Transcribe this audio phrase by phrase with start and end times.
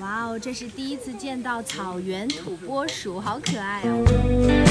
[0.00, 4.63] 哇哦这是第一次见到草原土拨鼠好可爱哦。